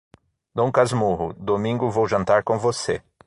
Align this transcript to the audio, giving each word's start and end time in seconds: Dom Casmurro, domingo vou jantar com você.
Dom 0.55 0.71
Casmurro, 0.71 1.31
domingo 1.37 1.91
vou 1.91 2.07
jantar 2.07 2.43
com 2.43 2.57
você. 2.57 3.03